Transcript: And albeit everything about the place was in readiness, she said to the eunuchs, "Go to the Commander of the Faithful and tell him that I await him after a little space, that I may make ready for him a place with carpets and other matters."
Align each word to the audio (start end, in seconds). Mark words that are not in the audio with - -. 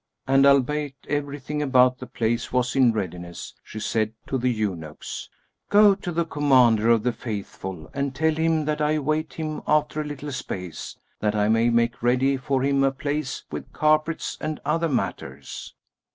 And 0.25 0.47
albeit 0.47 0.95
everything 1.07 1.61
about 1.61 1.99
the 1.99 2.07
place 2.07 2.51
was 2.51 2.75
in 2.75 2.91
readiness, 2.91 3.53
she 3.63 3.79
said 3.79 4.13
to 4.25 4.39
the 4.39 4.49
eunuchs, 4.49 5.29
"Go 5.69 5.93
to 5.93 6.11
the 6.11 6.25
Commander 6.25 6.89
of 6.89 7.03
the 7.03 7.13
Faithful 7.13 7.87
and 7.93 8.15
tell 8.15 8.33
him 8.33 8.65
that 8.65 8.81
I 8.81 8.93
await 8.93 9.33
him 9.33 9.61
after 9.67 10.01
a 10.01 10.03
little 10.03 10.31
space, 10.31 10.97
that 11.19 11.35
I 11.35 11.49
may 11.49 11.69
make 11.69 12.01
ready 12.01 12.35
for 12.35 12.63
him 12.63 12.83
a 12.83 12.91
place 12.91 13.43
with 13.51 13.71
carpets 13.73 14.39
and 14.41 14.59
other 14.65 14.89
matters." 14.89 15.75